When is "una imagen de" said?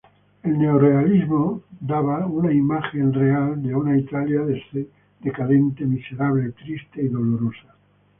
2.25-3.75